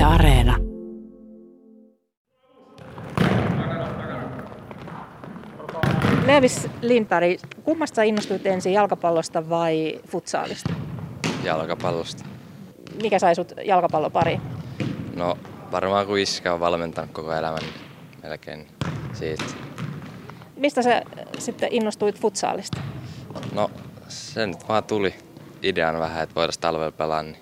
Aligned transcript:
Yle 0.00 0.06
Areena. 0.06 0.56
Leevis 6.26 6.68
Lindberg, 6.82 7.40
kummasta 7.64 8.02
innostuit 8.02 8.46
ensin, 8.46 8.72
jalkapallosta 8.72 9.48
vai 9.48 10.00
futsaalista? 10.08 10.72
jalkapallosta. 11.44 12.24
Mikä 13.02 13.18
sai 13.18 13.34
sut 13.34 13.52
jalkapallopariin? 13.64 14.40
No 15.16 15.38
varmaan 15.72 16.06
kun 16.06 16.18
iskä 16.18 16.54
on 16.54 16.60
valmentanut 16.60 17.10
koko 17.12 17.32
elämän 17.32 17.60
niin 17.60 17.74
melkein 18.22 18.66
siitä. 19.12 19.44
Mistä 20.56 20.82
sä 20.82 21.02
sitten 21.38 21.68
innostuit 21.72 22.20
futsaalista? 22.20 22.80
No 23.52 23.70
se 24.08 24.46
nyt 24.46 24.68
vaan 24.68 24.84
tuli 24.84 25.14
idean 25.62 25.98
vähän, 25.98 26.22
että 26.22 26.34
voitaisiin 26.34 26.62
talvella 26.62 26.92
pelaa, 26.92 27.22
niin 27.22 27.36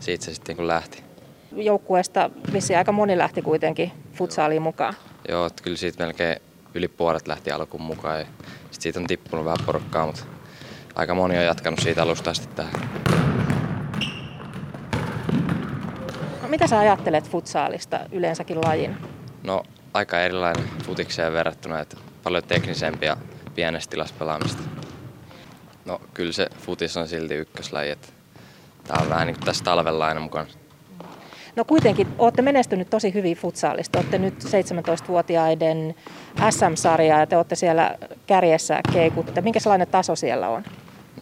siitä 0.00 0.24
se 0.24 0.34
sitten 0.34 0.56
kun 0.56 0.66
lähti. 0.66 1.09
Joukkueesta 1.52 2.30
vissiin 2.52 2.78
aika 2.78 2.92
moni 2.92 3.18
lähti 3.18 3.42
kuitenkin 3.42 3.92
futsaaliin 4.14 4.62
mukaan. 4.62 4.94
Joo, 5.28 5.46
että 5.46 5.62
kyllä 5.62 5.76
siitä 5.76 6.04
melkein 6.04 6.36
yli 6.74 6.88
puolet 6.88 7.28
lähti 7.28 7.50
alkuun 7.50 7.82
mukaan 7.82 8.20
ja 8.20 8.26
sit 8.70 8.82
siitä 8.82 9.00
on 9.00 9.06
tippunut 9.06 9.44
vähän 9.44 9.58
porukkaa, 9.66 10.06
mutta 10.06 10.22
aika 10.94 11.14
moni 11.14 11.38
on 11.38 11.44
jatkanut 11.44 11.80
siitä 11.80 12.02
alusta 12.02 12.30
asti 12.30 12.46
tähän. 12.46 12.72
No, 16.42 16.48
mitä 16.48 16.66
sä 16.66 16.78
ajattelet 16.78 17.30
futsaalista 17.30 18.00
yleensäkin 18.12 18.60
lajin? 18.60 18.96
No 19.42 19.62
aika 19.94 20.20
erilainen 20.20 20.64
futikseen 20.84 21.32
verrattuna, 21.32 21.80
että 21.80 21.96
paljon 22.22 22.44
teknisempi 22.44 23.06
ja 23.06 23.16
pienessä 23.54 23.90
tilassa 23.90 24.14
pelaamista. 24.18 24.62
No 25.84 26.00
kyllä 26.14 26.32
se 26.32 26.46
futis 26.60 26.96
on 26.96 27.08
silti 27.08 27.34
ykköslaji, 27.34 27.90
että 27.90 28.08
tää 28.84 28.98
on 29.02 29.10
vähän 29.10 29.26
niin 29.26 29.36
kuin 29.36 29.44
tässä 29.44 29.64
talvella 29.64 30.06
aina 30.06 30.20
mukana. 30.20 30.46
No 31.56 31.64
kuitenkin 31.64 32.08
olette 32.18 32.42
menestynyt 32.42 32.90
tosi 32.90 33.14
hyvin 33.14 33.36
futsaalista. 33.36 33.98
Olette 33.98 34.18
nyt 34.18 34.34
17-vuotiaiden 34.44 35.94
SM-sarja 36.50 37.18
ja 37.18 37.26
te 37.26 37.36
olette 37.36 37.54
siellä 37.54 37.94
kärjessä 38.26 38.80
keikutte. 38.92 39.40
Minkä 39.40 39.60
sellainen 39.60 39.88
taso 39.88 40.16
siellä 40.16 40.48
on? 40.48 40.62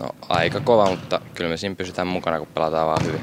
No 0.01 0.09
aika 0.29 0.61
kova, 0.61 0.91
mutta 0.91 1.21
kyllä 1.35 1.51
me 1.51 1.57
siinä 1.57 1.75
pysytään 1.75 2.09
mukana, 2.09 2.39
kun 2.39 2.49
pelataan 2.55 2.87
vaan 2.87 3.07
hyvin. 3.07 3.21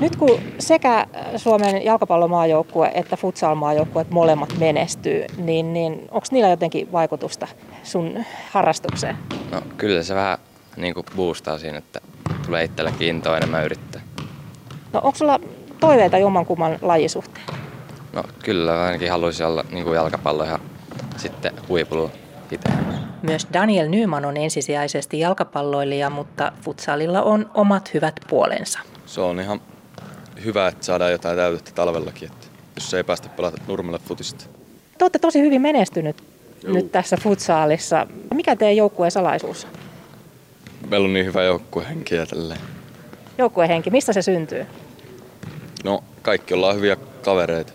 Nyt 0.00 0.16
kun 0.16 0.40
sekä 0.58 1.06
Suomen 1.36 1.84
jalkapallomaajoukkue 1.84 2.90
että 2.94 3.16
futsalmaajoukkue 3.16 4.06
molemmat 4.10 4.58
menestyy, 4.58 5.24
niin, 5.36 5.72
niin 5.72 5.92
onko 6.10 6.26
niillä 6.30 6.48
jotenkin 6.48 6.92
vaikutusta 6.92 7.48
sun 7.82 8.24
harrastukseen? 8.50 9.16
No 9.52 9.62
kyllä 9.76 10.02
se 10.02 10.14
vähän 10.14 10.38
niin 10.76 10.94
kuin 10.94 11.06
boostaa 11.16 11.58
siinä, 11.58 11.78
että 11.78 12.00
tulee 12.46 12.64
itselläkin 12.64 13.08
intoa 13.08 13.36
enemmän 13.36 13.64
yrittää. 13.64 14.00
No 14.92 15.00
onko 15.04 15.18
sulla 15.18 15.40
toiveita 15.80 16.18
jommankumman 16.18 16.78
lajisuhteen? 16.82 17.46
No 18.12 18.24
kyllä 18.44 18.82
ainakin 18.82 19.10
haluaisin 19.10 19.46
olla 19.46 19.64
niin 19.70 19.84
kuin 19.84 19.96
jalkapallo 19.96 20.44
ja 20.44 20.58
sitten 21.16 21.52
huipulla 21.68 22.10
itse. 22.50 22.68
Myös 23.22 23.46
Daniel 23.52 23.88
Nyman 23.88 24.24
on 24.24 24.36
ensisijaisesti 24.36 25.20
jalkapalloilija, 25.20 26.10
mutta 26.10 26.52
futsalilla 26.60 27.22
on 27.22 27.50
omat 27.54 27.94
hyvät 27.94 28.14
puolensa. 28.28 28.78
Se 29.06 29.20
on 29.20 29.40
ihan 29.40 29.60
hyvä, 30.44 30.68
että 30.68 30.86
saadaan 30.86 31.12
jotain 31.12 31.36
täytettä 31.36 31.70
talvellakin, 31.74 32.30
että 32.32 32.46
jos 32.76 32.94
ei 32.94 33.04
päästä 33.04 33.28
pelata 33.28 33.56
nurmelle 33.68 33.98
futista. 33.98 34.44
Te 34.98 35.04
olette 35.04 35.18
tosi 35.18 35.40
hyvin 35.40 35.62
menestynyt 35.62 36.16
Juu. 36.64 36.74
nyt 36.74 36.92
tässä 36.92 37.16
futsaalissa. 37.16 38.06
Mikä 38.34 38.56
teidän 38.56 38.76
joukkueen 38.76 39.10
salaisuus 39.10 39.64
on? 39.64 39.70
Meillä 40.90 41.04
on 41.04 41.12
niin 41.12 41.26
hyvä 41.26 41.42
joukkuehenki 41.42 42.14
ja 42.14 42.26
tälleen. 42.26 42.60
Joukkuehenki, 43.38 43.90
mistä 43.90 44.12
se 44.12 44.22
syntyy? 44.22 44.66
No, 45.84 46.04
kaikki 46.22 46.54
ollaan 46.54 46.76
hyviä 46.76 46.96
kavereita. 46.96 47.72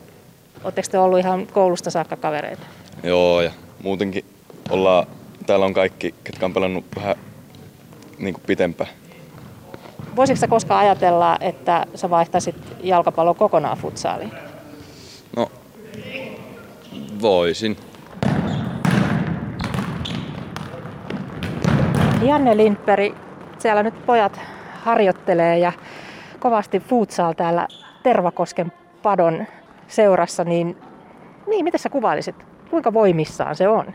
Oletteko 0.64 0.88
te 0.92 1.00
ollut 1.00 1.20
ihan 1.20 1.48
koulusta 1.48 1.92
saakka 1.92 2.16
kavereita? 2.16 2.62
Joo, 3.04 3.42
ja 3.42 3.52
muutenkin 3.84 4.26
ollaan, 4.70 5.08
täällä 5.46 5.66
on 5.66 5.74
kaikki, 5.74 6.16
ketkä 6.24 6.46
on 6.46 6.54
pelannut 6.54 6.86
vähän 6.96 7.16
niin 8.18 8.34
kuin 8.34 8.44
pitempään. 8.48 8.90
Voisitko 10.16 10.40
sä 10.40 10.48
koskaan 10.48 10.80
ajatella, 10.80 11.38
että 11.40 11.86
sä 11.96 12.10
vaihtaisit 12.10 12.56
jalkapallon 12.84 13.36
kokonaan 13.36 13.78
futsaaliin? 13.78 14.32
No, 15.36 15.52
voisin. 17.22 17.78
Janne 22.22 22.58
Lindberg, 22.58 23.14
siellä 23.60 23.84
nyt 23.84 24.06
pojat 24.06 24.40
harjoittelee 24.84 25.58
ja 25.58 25.72
kovasti 26.40 26.80
futsal 26.80 27.34
täällä 27.34 27.68
Tervakosken 28.04 28.72
padon 29.04 29.46
seurassa, 29.88 30.44
niin, 30.44 30.78
niin 31.48 31.64
miten 31.64 31.80
sä 31.80 31.90
kuvailisit? 31.90 32.36
Kuinka 32.70 32.94
voimissaan 32.94 33.56
se 33.56 33.68
on? 33.68 33.86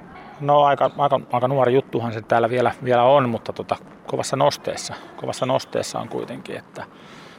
No 0.40 0.62
aika, 0.62 0.90
aika, 0.98 1.20
aika 1.32 1.48
nuori 1.48 1.74
juttuhan 1.74 2.12
se 2.12 2.20
täällä 2.22 2.50
vielä, 2.50 2.72
vielä 2.84 3.02
on, 3.02 3.28
mutta 3.28 3.52
tota, 3.52 3.76
kovassa 4.06 4.36
nosteessa. 4.36 4.94
Kovassa 5.16 5.46
nosteessa 5.46 5.98
on 5.98 6.08
kuitenkin, 6.08 6.56
että 6.56 6.84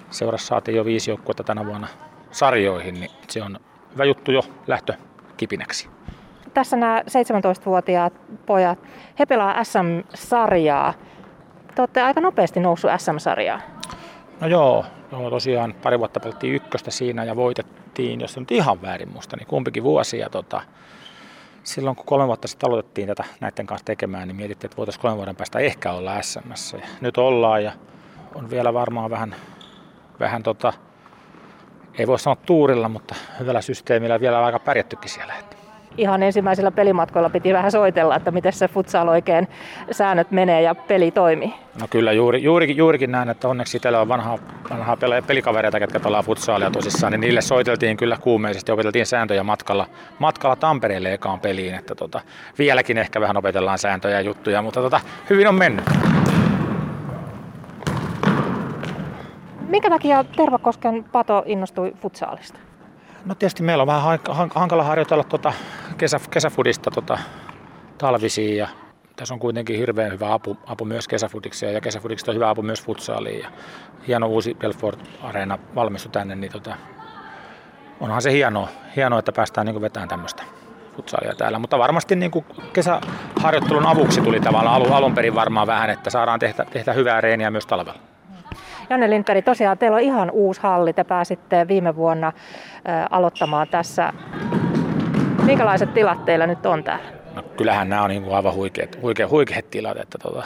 seurassa 0.09 0.47
saatiin 0.47 0.77
jo 0.77 0.85
viisi 0.85 1.11
joukkuetta 1.11 1.43
tänä 1.43 1.65
vuonna 1.65 1.87
sarjoihin, 2.31 2.93
niin 2.93 3.11
se 3.27 3.43
on 3.43 3.59
hyvä 3.93 4.05
juttu 4.05 4.31
jo 4.31 4.41
lähtö 4.67 4.93
kipinäksi. 5.37 5.89
Tässä 6.53 6.77
nämä 6.77 6.99
17-vuotiaat 7.01 8.13
pojat, 8.45 8.79
he 9.19 9.25
pelaa 9.25 9.63
SM-sarjaa. 9.63 10.93
Te 11.75 11.81
olette 11.81 12.01
aika 12.01 12.21
nopeasti 12.21 12.59
noussut 12.59 12.91
SM-sarjaa. 12.97 13.61
No 14.41 14.47
joo, 14.47 14.85
joo, 15.11 15.29
tosiaan 15.29 15.75
pari 15.83 15.99
vuotta 15.99 16.19
pelattiin 16.19 16.55
ykköstä 16.55 16.91
siinä 16.91 17.23
ja 17.23 17.35
voitettiin, 17.35 18.21
jos 18.21 18.37
nyt 18.37 18.51
ihan 18.51 18.81
väärin 18.81 19.13
musta, 19.13 19.37
niin 19.37 19.47
kumpikin 19.47 19.83
vuosi. 19.83 20.17
Ja 20.17 20.29
tota, 20.29 20.61
silloin 21.63 21.95
kun 21.95 22.05
kolme 22.05 22.27
vuotta 22.27 22.47
sitten 22.47 22.67
aloitettiin 22.67 23.07
tätä 23.07 23.23
näiden 23.39 23.65
kanssa 23.65 23.85
tekemään, 23.85 24.27
niin 24.27 24.35
mietittiin, 24.35 24.69
että 24.69 24.77
voitaisiin 24.77 25.01
kolmen 25.01 25.17
vuoden 25.17 25.35
päästä 25.35 25.59
ehkä 25.59 25.91
olla 25.91 26.21
SMS. 26.21 26.73
Ja 26.73 26.87
nyt 27.01 27.17
ollaan 27.17 27.63
ja 27.63 27.71
on 28.35 28.49
vielä 28.49 28.73
varmaan 28.73 29.09
vähän, 29.09 29.35
vähän 30.19 30.43
tota, 30.43 30.73
ei 31.97 32.07
voi 32.07 32.19
sanoa 32.19 32.37
tuurilla, 32.45 32.89
mutta 32.89 33.15
hyvällä 33.39 33.61
systeemillä 33.61 34.19
vielä 34.19 34.45
aika 34.45 34.59
pärjättykin 34.59 35.09
siellä. 35.09 35.33
Ihan 35.97 36.23
ensimmäisellä 36.23 36.71
pelimatkoilla 36.71 37.29
piti 37.29 37.53
vähän 37.53 37.71
soitella, 37.71 38.15
että 38.15 38.31
miten 38.31 38.53
se 38.53 38.67
futsal 38.67 39.07
oikein 39.07 39.47
säännöt 39.91 40.31
menee 40.31 40.61
ja 40.61 40.75
peli 40.75 41.11
toimii. 41.11 41.53
No 41.81 41.87
kyllä 41.89 42.11
juuri, 42.11 42.43
juurikin, 42.43 42.77
juurikin 42.77 43.11
näin, 43.11 43.29
että 43.29 43.47
onneksi 43.47 43.77
itsellä 43.77 44.01
on 44.01 44.07
vanhaa, 44.07 44.37
vanhaa 44.69 44.97
pelikavereita, 45.27 45.77
jotka 45.77 45.99
pelaa 45.99 46.23
futsaalia 46.23 46.71
tosissaan, 46.71 47.11
niin 47.11 47.21
niille 47.21 47.41
soiteltiin 47.41 47.97
kyllä 47.97 48.17
kuumeisesti, 48.21 48.71
opeteltiin 48.71 49.05
sääntöjä 49.05 49.43
matkalla, 49.43 49.87
matkalla 50.19 50.55
Tampereelle 50.55 51.13
ekaan 51.13 51.39
peliin, 51.39 51.75
että 51.75 51.95
tota, 51.95 52.21
vieläkin 52.57 52.97
ehkä 52.97 53.21
vähän 53.21 53.37
opetellaan 53.37 53.79
sääntöjä 53.79 54.15
ja 54.15 54.21
juttuja, 54.21 54.61
mutta 54.61 54.81
tota, 54.81 54.99
hyvin 55.29 55.47
on 55.47 55.55
mennyt. 55.55 55.85
Minkä 59.67 59.89
takia 59.89 60.23
Tervakosken 60.23 61.05
Pato 61.11 61.43
innostui 61.45 61.93
futsaalista? 62.01 62.59
No 63.25 63.35
tietysti 63.35 63.63
meillä 63.63 63.81
on 63.81 63.87
vähän 63.87 64.19
hankala 64.55 64.83
harjoitella 64.83 65.23
tuota 65.23 65.53
kesä, 65.97 66.19
kesäfudista 66.31 66.91
tuota 66.91 67.19
talvisiin 67.97 68.57
ja 68.57 68.67
tässä 69.15 69.33
on 69.33 69.39
kuitenkin 69.39 69.77
hirveän 69.77 70.11
hyvä 70.11 70.33
apu, 70.33 70.57
apu 70.65 70.85
myös 70.85 71.07
kesäfudikseen 71.07 71.73
ja 71.73 71.81
kesäfudiksesta 71.81 72.31
on 72.31 72.35
hyvä 72.35 72.49
apu 72.49 72.61
myös 72.61 72.83
futsaaliin. 72.83 73.39
Ja 73.39 73.49
hieno 74.07 74.27
uusi 74.27 74.53
Belfort 74.53 74.99
Arena 75.21 75.59
valmistui 75.75 76.11
tänne, 76.11 76.35
niin 76.35 76.51
tota, 76.51 76.75
onhan 77.99 78.21
se 78.21 78.31
hienoa, 78.31 78.67
hienoa 78.95 79.19
että 79.19 79.31
päästään 79.31 79.67
niin 79.67 79.81
vetämään 79.81 80.09
tämmöistä 80.09 80.43
futsaalia 80.95 81.35
täällä. 81.35 81.59
Mutta 81.59 81.77
varmasti 81.77 82.15
niin 82.15 82.31
kesäharjoittelun 82.73 83.85
avuksi 83.85 84.21
tuli 84.21 84.39
tavallaan 84.39 84.75
alun, 84.75 84.93
alun 84.93 85.15
perin 85.15 85.35
varmaan 85.35 85.67
vähän, 85.67 85.89
että 85.89 86.09
saadaan 86.09 86.39
tehdä, 86.39 86.65
tehdä 86.65 86.93
hyvää 86.93 87.21
reeniä 87.21 87.51
myös 87.51 87.65
talvella. 87.65 88.08
Janne 88.89 89.09
Lindberg, 89.09 89.45
tosiaan 89.45 89.77
teillä 89.77 89.95
on 89.95 90.01
ihan 90.01 90.31
uusi 90.31 90.61
halli. 90.61 90.93
Te 90.93 91.03
pääsitte 91.03 91.67
viime 91.67 91.95
vuonna 91.95 92.33
aloittamaan 93.09 93.67
tässä. 93.67 94.13
Minkälaiset 95.43 95.93
tilat 95.93 96.25
teillä 96.25 96.47
nyt 96.47 96.65
on 96.65 96.83
täällä? 96.83 97.05
No, 97.35 97.43
kyllähän 97.43 97.89
nämä 97.89 98.03
on 98.03 98.09
niin 98.09 98.23
kuin 98.23 98.35
aivan 98.35 98.53
huikeat, 98.53 99.01
huikeat, 99.01 99.31
huikeat 99.31 99.69
tilat. 99.69 99.97
Että 99.97 100.17
tota, 100.17 100.43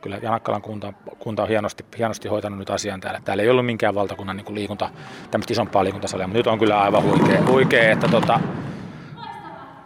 kyllä 0.00 0.18
Janakkalan 0.22 0.62
kunta, 0.62 0.92
kunta 1.18 1.42
on 1.42 1.48
hienosti, 1.48 1.84
hienosti 1.98 2.28
hoitanut 2.28 2.58
nyt 2.58 2.70
asian 2.70 3.00
täällä. 3.00 3.20
Täällä 3.24 3.42
ei 3.42 3.50
ollut 3.50 3.66
minkään 3.66 3.94
valtakunnan 3.94 4.36
niin 4.36 4.44
kuin 4.44 4.54
liikunta, 4.54 4.90
tämmöistä 5.30 5.52
isompaa 5.52 5.84
liikuntasalia, 5.84 6.26
mutta 6.26 6.38
nyt 6.38 6.46
on 6.46 6.58
kyllä 6.58 6.80
aivan 6.80 7.02
huikea, 7.02 7.42
huikea 7.46 7.92
että 7.92 8.08
tota, 8.08 8.40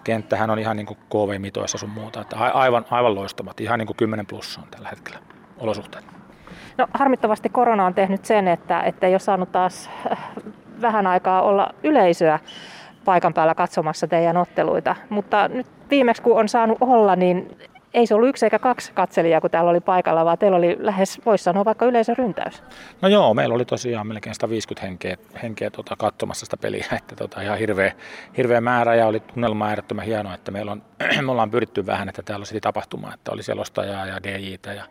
kenttähän 0.04 0.50
on 0.50 0.58
ihan 0.58 0.76
niin 0.76 0.86
kuin 0.86 0.98
KV-mitoissa 1.10 1.78
sun 1.78 1.90
muuta. 1.90 2.20
Että 2.20 2.36
aivan, 2.36 2.84
aivan 2.90 3.14
loistavat, 3.14 3.60
ihan 3.60 3.78
niin 3.78 3.86
kuin 3.86 3.96
10 3.96 4.26
plus 4.26 4.58
on 4.58 4.64
tällä 4.70 4.88
hetkellä 4.88 5.18
olosuhteet. 5.58 6.04
No 6.78 6.86
harmittavasti 6.94 7.48
korona 7.48 7.86
on 7.86 7.94
tehnyt 7.94 8.24
sen, 8.24 8.48
että, 8.48 8.80
että 8.80 9.06
ei 9.06 9.12
ole 9.12 9.18
saanut 9.18 9.52
taas 9.52 9.90
äh, 10.12 10.18
vähän 10.80 11.06
aikaa 11.06 11.42
olla 11.42 11.74
yleisöä 11.82 12.38
paikan 13.04 13.34
päällä 13.34 13.54
katsomassa 13.54 14.06
teidän 14.06 14.36
otteluita. 14.36 14.96
Mutta 15.08 15.48
nyt 15.48 15.66
viimeksi 15.90 16.22
kun 16.22 16.40
on 16.40 16.48
saanut 16.48 16.78
olla, 16.80 17.16
niin 17.16 17.56
ei 17.94 18.06
se 18.06 18.14
ollut 18.14 18.28
yksi 18.28 18.46
eikä 18.46 18.58
kaksi 18.58 18.92
katselijaa, 18.92 19.40
kun 19.40 19.50
täällä 19.50 19.70
oli 19.70 19.80
paikalla, 19.80 20.24
vaan 20.24 20.38
teillä 20.38 20.56
oli 20.56 20.76
lähes, 20.80 21.20
voisi 21.26 21.44
sanoa 21.44 21.64
vaikka 21.64 21.86
yleisöryntäys. 21.86 22.62
No 23.02 23.08
joo, 23.08 23.34
meillä 23.34 23.54
oli 23.54 23.64
tosiaan 23.64 24.06
melkein 24.06 24.34
150 24.34 24.86
henkeä, 24.86 25.16
henkeä 25.42 25.70
tota, 25.70 25.96
katsomassa 25.96 26.46
sitä 26.46 26.56
peliä, 26.56 26.86
että 26.98 27.16
tota, 27.16 27.40
ihan 27.40 27.58
hirveä, 27.58 27.92
hirveä 28.36 28.60
määrä 28.60 28.94
ja 28.94 29.06
oli 29.06 29.20
tunnelma 29.20 29.68
äärettömän 29.68 30.04
hieno, 30.04 30.34
että 30.34 30.50
meillä 30.50 30.72
on, 30.72 30.82
me 31.24 31.30
ollaan 31.30 31.50
pyritty 31.50 31.86
vähän, 31.86 32.08
että 32.08 32.22
täällä 32.22 32.40
olisi 32.40 32.60
tapahtuma, 32.60 33.14
että 33.14 33.32
oli 33.32 33.42
selostajaa 33.42 34.06
ja 34.06 34.22
DJtä 34.22 34.72
ja 34.72 34.84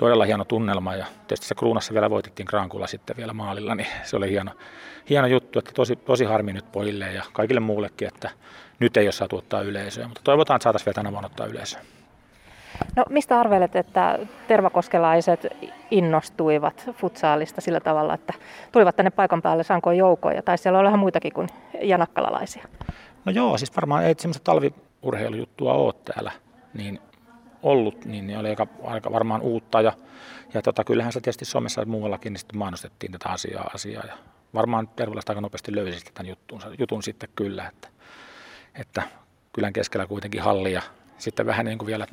todella 0.00 0.24
hieno 0.24 0.44
tunnelma 0.44 0.96
ja 0.96 1.06
tietysti 1.28 1.46
se 1.46 1.54
kruunassa 1.54 1.94
vielä 1.94 2.10
voitettiin 2.10 2.46
Grankulla 2.50 2.86
sitten 2.86 3.16
vielä 3.16 3.32
maalilla, 3.32 3.74
niin 3.74 3.88
se 4.02 4.16
oli 4.16 4.30
hieno, 4.30 4.52
hieno 5.10 5.26
juttu, 5.26 5.58
että 5.58 5.72
tosi, 5.74 5.96
tosi 5.96 6.24
harmi 6.24 6.52
nyt 6.52 6.72
pojille 6.72 7.12
ja 7.12 7.22
kaikille 7.32 7.60
muullekin, 7.60 8.08
että 8.08 8.30
nyt 8.78 8.96
ei 8.96 9.06
ole 9.06 9.12
saatu 9.12 9.36
ottaa 9.36 9.62
yleisöä, 9.62 10.08
mutta 10.08 10.20
toivotaan, 10.24 10.56
että 10.56 10.62
saataisiin 10.62 10.86
vielä 10.86 10.94
tänä 10.94 11.12
vuonna 11.12 11.26
ottaa 11.26 11.46
yleisöä. 11.46 11.80
No 12.96 13.04
mistä 13.08 13.40
arvelet, 13.40 13.76
että 13.76 14.18
tervakoskelaiset 14.48 15.46
innostuivat 15.90 16.90
futsaalista 16.92 17.60
sillä 17.60 17.80
tavalla, 17.80 18.14
että 18.14 18.34
tulivat 18.72 18.96
tänne 18.96 19.10
paikan 19.10 19.42
päälle 19.42 19.64
sankoon 19.64 19.96
joukoja, 19.96 20.42
tai 20.42 20.58
siellä 20.58 20.78
oli 20.78 20.88
ihan 20.88 21.00
muitakin 21.00 21.32
kuin 21.32 21.48
janakkalalaisia? 21.82 22.64
No 23.24 23.32
joo, 23.32 23.58
siis 23.58 23.76
varmaan 23.76 24.04
ei 24.04 24.14
semmoista 24.18 24.44
talviurheilujuttua 24.44 25.72
ole 25.72 25.94
täällä 26.04 26.32
niin 26.74 27.00
ollut, 27.62 28.04
niin, 28.04 28.26
niin 28.26 28.38
oli 28.38 28.48
aika, 28.48 28.66
aika 28.84 29.12
varmaan 29.12 29.40
uutta. 29.40 29.80
Ja, 29.80 29.92
ja 30.54 30.62
tota, 30.62 30.84
kyllähän 30.84 31.12
se 31.12 31.20
tietysti 31.20 31.44
Suomessa 31.44 31.80
ja 31.80 31.86
muuallakin 31.86 32.32
niin 32.32 32.58
mainostettiin 32.58 33.12
tätä 33.12 33.28
asiaa, 33.28 33.70
asiaa 33.74 34.04
ja 34.06 34.14
varmaan 34.54 34.88
terveellistä 34.88 35.32
aika 35.32 35.40
nopeasti 35.40 35.74
löysi 35.74 36.04
tämän 36.14 36.28
jutun, 36.30 36.60
jutun 36.78 37.02
sitten 37.02 37.28
kyllä, 37.36 37.68
että, 37.68 37.88
että 38.74 39.02
kylän 39.52 39.72
keskellä 39.72 40.06
kuitenkin 40.06 40.42
halli 40.42 40.72
ja 40.72 40.82
sitten 41.18 41.46
vähän 41.46 41.66
niin 41.66 41.78
kuin 41.78 41.86
vielä 41.86 42.06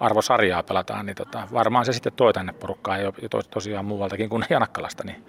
arvosarjaa 0.00 0.62
pelataan, 0.62 1.06
niin 1.06 1.16
tota, 1.16 1.48
varmaan 1.52 1.84
se 1.84 1.92
sitten 1.92 2.12
toi 2.12 2.32
tänne 2.32 2.52
porukkaa 2.52 2.98
ja 2.98 3.12
to, 3.30 3.42
tosiaan 3.42 3.84
muualtakin 3.84 4.28
kuin 4.28 4.44
Janakkalasta, 4.50 5.04
niin 5.04 5.24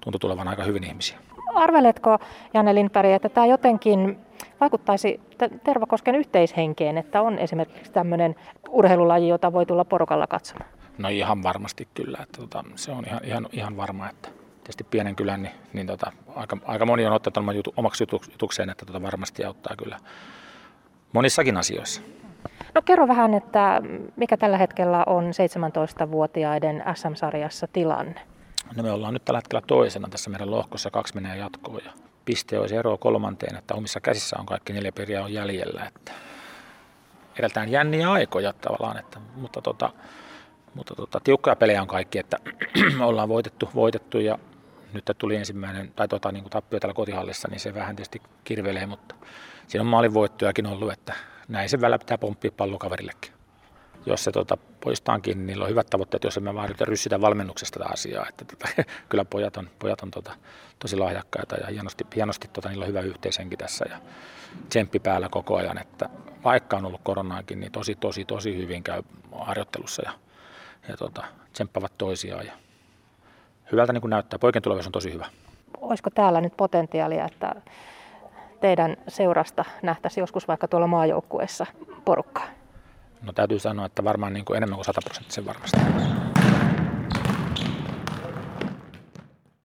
tuntui 0.00 0.18
tulevan 0.18 0.48
aika 0.48 0.64
hyvin 0.64 0.84
ihmisiä. 0.84 1.18
Arveletko, 1.54 2.18
Janne 2.54 2.74
Lindberg, 2.74 3.10
että 3.10 3.28
tämä 3.28 3.46
jotenkin 3.46 4.18
vaikuttaisi 4.60 5.20
Tervakosken 5.64 6.14
yhteishenkeen, 6.14 6.98
että 6.98 7.22
on 7.22 7.38
esimerkiksi 7.38 7.92
tämmöinen 7.92 8.34
urheilulaji, 8.68 9.28
jota 9.28 9.52
voi 9.52 9.66
tulla 9.66 9.84
porukalla 9.84 10.26
katsomaan? 10.26 10.70
No 10.98 11.08
ihan 11.08 11.42
varmasti 11.42 11.88
kyllä, 11.94 12.18
että 12.22 12.40
tota, 12.40 12.64
se 12.74 12.92
on 12.92 13.04
ihan, 13.06 13.20
ihan, 13.24 13.48
ihan 13.52 13.76
varma, 13.76 14.10
että 14.10 14.28
tietysti 14.66 14.84
pienen 14.84 15.16
kylän, 15.16 15.42
niin, 15.42 15.54
niin 15.72 15.86
tota, 15.86 16.12
aika, 16.34 16.58
aika 16.64 16.86
moni 16.86 17.06
on 17.06 17.12
ottanut 17.12 17.54
jutu, 17.54 17.74
omaksi 17.76 18.04
jutukseen, 18.32 18.70
että 18.70 18.86
tota 18.86 19.02
varmasti 19.02 19.44
auttaa 19.44 19.76
kyllä 19.76 19.98
monissakin 21.12 21.56
asioissa. 21.56 22.00
No 22.74 22.82
kerro 22.82 23.08
vähän, 23.08 23.34
että 23.34 23.82
mikä 24.16 24.36
tällä 24.36 24.58
hetkellä 24.58 25.04
on 25.06 25.24
17-vuotiaiden 25.24 26.84
SM-sarjassa 26.94 27.68
tilanne? 27.72 28.20
No 28.74 28.82
me 28.82 28.90
ollaan 28.90 29.14
nyt 29.14 29.24
tällä 29.24 29.38
hetkellä 29.38 29.62
toisena 29.66 30.08
tässä 30.08 30.30
meidän 30.30 30.50
lohkossa, 30.50 30.90
kaksi 30.90 31.14
menee 31.14 31.36
jatkoon 31.36 31.80
ja 31.84 31.92
piste 32.24 32.58
olisi 32.58 32.76
ero 32.76 32.98
kolmanteen, 32.98 33.56
että 33.56 33.74
omissa 33.74 34.00
käsissä 34.00 34.36
on 34.38 34.46
kaikki 34.46 34.72
neljä 34.72 34.92
periä 34.92 35.22
on 35.22 35.32
jäljellä. 35.32 35.84
Että 35.84 36.12
edeltään 37.38 37.68
jänniä 37.68 38.12
aikoja 38.12 38.52
tavallaan, 38.52 38.98
että, 38.98 39.20
mutta, 39.34 39.62
tota, 39.62 39.92
mutta 40.74 40.94
tota, 40.94 41.20
tiukkoja 41.20 41.56
pelejä 41.56 41.82
on 41.82 41.88
kaikki, 41.88 42.18
että 42.18 42.38
ollaan 43.00 43.28
voitettu, 43.28 43.68
voitettu 43.74 44.18
ja 44.18 44.38
nyt 44.92 45.10
tuli 45.18 45.36
ensimmäinen, 45.36 45.92
tai 45.96 46.08
tota, 46.08 46.32
niin 46.32 46.42
kuin 46.42 46.50
tappio 46.50 46.80
täällä 46.80 46.94
kotihallissa, 46.94 47.48
niin 47.48 47.60
se 47.60 47.74
vähän 47.74 47.96
tietysti 47.96 48.22
kirvelee, 48.44 48.86
mutta 48.86 49.14
siinä 49.66 49.82
on 49.82 49.86
maalin 49.86 50.14
voittojakin 50.14 50.66
ollut, 50.66 50.92
että 50.92 51.14
näin 51.48 51.68
se 51.68 51.80
välillä 51.80 51.98
pitää 51.98 52.18
pomppia 52.18 52.50
pallokaverillekin. 52.56 53.35
Jos 54.06 54.24
se 54.24 54.32
tota, 54.32 54.56
poistaankin, 54.80 55.38
niin 55.38 55.46
niillä 55.46 55.64
on 55.64 55.70
hyvät 55.70 55.86
tavoitteet, 55.90 56.24
jos 56.24 56.36
emme 56.36 56.54
vaan 56.54 56.74
ryssitä 56.80 57.20
valmennuksesta 57.20 57.78
tätä 57.78 57.90
asiaa. 57.92 58.26
Että 58.28 58.44
tota, 58.44 58.68
kyllä 59.08 59.24
pojat 59.24 59.56
on, 59.56 59.70
pojat 59.78 60.02
on 60.02 60.10
tota, 60.10 60.32
tosi 60.78 60.96
lahjakkaita 60.96 61.56
ja 61.56 61.66
hienosti, 61.66 62.06
hienosti 62.16 62.48
tota, 62.48 62.68
niillä 62.68 62.82
on 62.82 62.88
hyvä 62.88 63.00
yhteishenki 63.00 63.56
tässä 63.56 63.84
ja 63.90 63.98
tsemppi 64.68 64.98
päällä 64.98 65.28
koko 65.28 65.56
ajan. 65.56 65.78
Että 65.78 66.08
vaikka 66.44 66.76
on 66.76 66.86
ollut 66.86 67.00
koronaakin, 67.04 67.60
niin 67.60 67.72
tosi, 67.72 67.94
tosi, 67.94 68.24
tosi 68.24 68.56
hyvin 68.56 68.82
käy 68.82 69.02
harjoittelussa 69.32 70.02
ja, 70.04 70.12
ja 70.88 70.96
tota, 70.96 71.24
tsemppavat 71.52 71.92
toisiaan. 71.98 72.46
Ja 72.46 72.52
hyvältä 73.72 73.92
niin 73.92 74.00
kuin 74.00 74.10
näyttää. 74.10 74.38
Poikien 74.38 74.62
tulevaisuus 74.62 74.88
on 74.88 74.92
tosi 74.92 75.12
hyvä. 75.12 75.26
Olisiko 75.80 76.10
täällä 76.10 76.40
nyt 76.40 76.56
potentiaalia, 76.56 77.24
että 77.24 77.54
teidän 78.60 78.96
seurasta 79.08 79.64
nähtäisi 79.82 80.20
joskus 80.20 80.48
vaikka 80.48 80.68
tuolla 80.68 80.86
maajoukkueessa 80.86 81.66
porukkaa? 82.04 82.46
No 83.22 83.32
täytyy 83.32 83.58
sanoa, 83.58 83.86
että 83.86 84.04
varmaan 84.04 84.32
niin 84.32 84.44
kuin 84.44 84.56
enemmän 84.56 84.76
kuin 84.76 84.84
100 84.84 85.00
prosenttisen 85.04 85.46
varmasti. 85.46 85.76